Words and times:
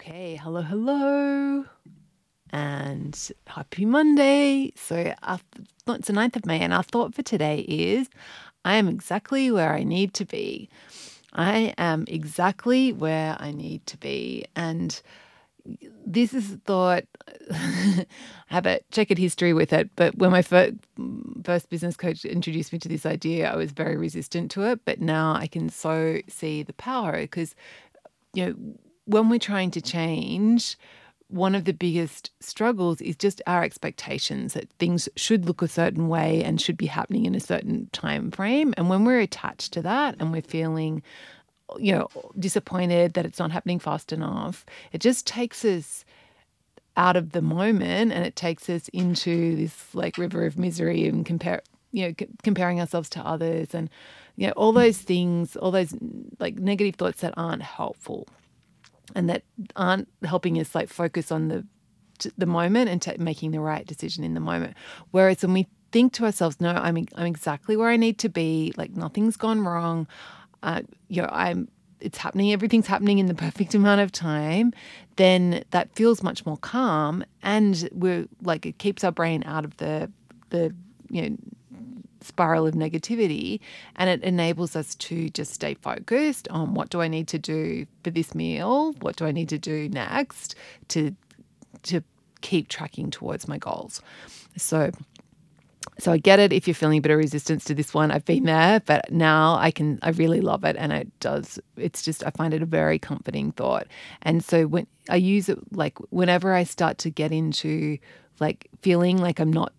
Okay, 0.00 0.34
hello, 0.42 0.60
hello, 0.60 1.64
and 2.50 3.30
happy 3.46 3.84
Monday. 3.84 4.72
So 4.74 5.14
our, 5.22 5.38
it's 5.86 6.08
the 6.08 6.12
9th 6.12 6.34
of 6.34 6.46
May, 6.46 6.58
and 6.58 6.72
our 6.72 6.82
thought 6.82 7.14
for 7.14 7.22
today 7.22 7.60
is 7.60 8.08
I 8.64 8.74
am 8.74 8.88
exactly 8.88 9.52
where 9.52 9.72
I 9.72 9.84
need 9.84 10.12
to 10.14 10.24
be. 10.24 10.68
I 11.32 11.74
am 11.78 12.06
exactly 12.08 12.92
where 12.92 13.36
I 13.38 13.52
need 13.52 13.86
to 13.86 13.96
be. 13.96 14.44
And 14.56 15.00
this 16.04 16.34
is 16.34 16.54
a 16.54 16.56
thought, 16.56 17.04
I 17.52 18.04
have 18.46 18.66
a 18.66 18.80
checkered 18.90 19.18
history 19.18 19.52
with 19.52 19.72
it, 19.72 19.90
but 19.94 20.18
when 20.18 20.32
my 20.32 20.42
first 20.42 21.70
business 21.70 21.96
coach 21.96 22.24
introduced 22.24 22.72
me 22.72 22.80
to 22.80 22.88
this 22.88 23.06
idea, 23.06 23.48
I 23.48 23.54
was 23.54 23.70
very 23.70 23.96
resistant 23.96 24.50
to 24.52 24.62
it. 24.62 24.80
But 24.84 25.00
now 25.00 25.34
I 25.34 25.46
can 25.46 25.68
so 25.68 26.18
see 26.28 26.64
the 26.64 26.72
power 26.72 27.12
because, 27.12 27.54
you 28.32 28.46
know, 28.46 28.54
when 29.06 29.28
we're 29.28 29.38
trying 29.38 29.70
to 29.72 29.80
change, 29.80 30.76
one 31.28 31.54
of 31.54 31.64
the 31.64 31.72
biggest 31.72 32.30
struggles 32.40 33.00
is 33.00 33.16
just 33.16 33.42
our 33.46 33.62
expectations 33.62 34.54
that 34.54 34.70
things 34.78 35.08
should 35.16 35.46
look 35.46 35.62
a 35.62 35.68
certain 35.68 36.08
way 36.08 36.42
and 36.44 36.60
should 36.60 36.76
be 36.76 36.86
happening 36.86 37.26
in 37.26 37.34
a 37.34 37.40
certain 37.40 37.88
time 37.92 38.30
frame. 38.30 38.74
And 38.76 38.88
when 38.88 39.04
we're 39.04 39.20
attached 39.20 39.72
to 39.72 39.82
that 39.82 40.16
and 40.18 40.32
we're 40.32 40.42
feeling, 40.42 41.02
you 41.78 41.92
know, 41.92 42.08
disappointed 42.38 43.14
that 43.14 43.26
it's 43.26 43.38
not 43.38 43.50
happening 43.52 43.78
fast 43.78 44.12
enough, 44.12 44.64
it 44.92 45.00
just 45.00 45.26
takes 45.26 45.64
us 45.64 46.04
out 46.96 47.16
of 47.16 47.32
the 47.32 47.42
moment 47.42 48.12
and 48.12 48.24
it 48.24 48.36
takes 48.36 48.68
us 48.70 48.88
into 48.88 49.56
this 49.56 49.94
like 49.94 50.16
river 50.16 50.46
of 50.46 50.58
misery 50.58 51.06
and 51.06 51.26
compare 51.26 51.60
you 51.90 52.06
know 52.06 52.14
c- 52.18 52.28
comparing 52.42 52.80
ourselves 52.80 53.08
to 53.08 53.20
others 53.20 53.74
and 53.74 53.90
you 54.36 54.46
know 54.46 54.52
all 54.52 54.72
those 54.72 54.98
things 54.98 55.56
all 55.56 55.72
those 55.72 55.92
like 56.38 56.56
negative 56.56 56.94
thoughts 56.94 57.20
that 57.20 57.34
aren't 57.36 57.62
helpful 57.62 58.28
and 59.14 59.28
that 59.28 59.42
aren't 59.76 60.08
helping 60.24 60.58
us 60.58 60.74
like 60.74 60.88
focus 60.88 61.30
on 61.32 61.48
the 61.48 61.66
the 62.38 62.46
moment 62.46 62.88
and 62.88 63.02
t- 63.02 63.16
making 63.18 63.50
the 63.50 63.60
right 63.60 63.86
decision 63.86 64.22
in 64.22 64.34
the 64.34 64.40
moment. 64.40 64.74
Whereas 65.10 65.42
when 65.42 65.52
we 65.52 65.66
think 65.92 66.12
to 66.14 66.24
ourselves, 66.24 66.60
"No, 66.60 66.70
I'm 66.70 66.96
I'm 67.16 67.26
exactly 67.26 67.76
where 67.76 67.90
I 67.90 67.96
need 67.96 68.18
to 68.20 68.28
be. 68.28 68.72
Like 68.76 68.96
nothing's 68.96 69.36
gone 69.36 69.62
wrong. 69.62 70.06
Uh, 70.62 70.82
you 71.08 71.22
know, 71.22 71.28
I'm." 71.30 71.68
It's 72.00 72.18
happening, 72.18 72.52
everything's 72.52 72.86
happening 72.86 73.18
in 73.18 73.26
the 73.26 73.34
perfect 73.46 73.74
amount 73.74 74.02
of 74.02 74.12
time, 74.12 74.74
then 75.16 75.64
that 75.70 75.94
feels 75.94 76.22
much 76.22 76.44
more 76.44 76.58
calm 76.58 77.24
and 77.42 77.88
we're 77.92 78.26
like 78.42 78.66
it 78.66 78.78
keeps 78.78 79.04
our 79.04 79.12
brain 79.12 79.42
out 79.46 79.64
of 79.64 79.76
the 79.78 80.10
the 80.50 80.74
you 81.08 81.30
know 81.30 81.36
spiral 82.24 82.66
of 82.66 82.74
negativity 82.74 83.60
and 83.96 84.10
it 84.10 84.22
enables 84.22 84.76
us 84.76 84.94
to 84.96 85.28
just 85.30 85.52
stay 85.52 85.74
focused 85.74 86.48
on 86.48 86.74
what 86.74 86.90
do 86.90 87.00
I 87.00 87.08
need 87.08 87.28
to 87.28 87.38
do 87.38 87.86
for 88.02 88.10
this 88.10 88.34
meal? 88.34 88.92
What 89.00 89.16
do 89.16 89.26
I 89.26 89.32
need 89.32 89.48
to 89.50 89.58
do 89.58 89.88
next 89.88 90.54
to 90.88 91.14
to 91.84 92.02
keep 92.40 92.68
tracking 92.68 93.10
towards 93.10 93.48
my 93.48 93.58
goals? 93.58 94.00
So 94.56 94.90
so 95.98 96.10
I 96.12 96.16
get 96.18 96.40
it 96.40 96.52
if 96.52 96.66
you're 96.66 96.74
feeling 96.74 96.98
a 96.98 97.00
bit 97.02 97.12
of 97.12 97.18
resistance 97.18 97.64
to 97.64 97.74
this 97.74 97.94
one. 97.94 98.10
I've 98.10 98.24
been 98.24 98.44
there, 98.44 98.80
but 98.80 99.12
now 99.12 99.56
I 99.56 99.70
can 99.70 99.98
I 100.02 100.10
really 100.10 100.40
love 100.40 100.64
it 100.64 100.76
and 100.76 100.92
it 100.92 101.20
does 101.20 101.58
it's 101.76 102.02
just 102.02 102.24
I 102.26 102.30
find 102.30 102.54
it 102.54 102.62
a 102.62 102.66
very 102.66 102.98
comforting 102.98 103.52
thought. 103.52 103.86
And 104.22 104.42
so 104.42 104.66
when 104.66 104.86
I 105.08 105.16
use 105.16 105.48
it 105.48 105.58
like 105.72 105.98
whenever 106.10 106.54
I 106.54 106.64
start 106.64 106.98
to 106.98 107.10
get 107.10 107.32
into 107.32 107.98
like 108.40 108.68
feeling 108.82 109.18
like 109.18 109.38
I'm 109.38 109.52
not 109.52 109.72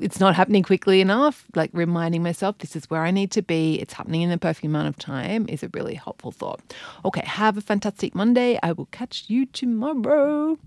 it's 0.00 0.20
not 0.20 0.34
happening 0.34 0.62
quickly 0.62 1.00
enough, 1.00 1.44
like 1.54 1.70
reminding 1.72 2.22
myself 2.22 2.58
this 2.58 2.74
is 2.74 2.90
where 2.90 3.02
I 3.02 3.10
need 3.10 3.30
to 3.32 3.42
be, 3.42 3.80
it's 3.80 3.92
happening 3.92 4.22
in 4.22 4.30
the 4.30 4.38
perfect 4.38 4.64
amount 4.64 4.88
of 4.88 4.96
time 4.98 5.46
is 5.48 5.62
a 5.62 5.70
really 5.72 5.94
helpful 5.94 6.32
thought. 6.32 6.60
Okay, 7.04 7.22
have 7.24 7.56
a 7.56 7.60
fantastic 7.60 8.14
Monday. 8.14 8.58
I 8.62 8.72
will 8.72 8.86
catch 8.86 9.24
you 9.28 9.46
tomorrow. 9.46 10.58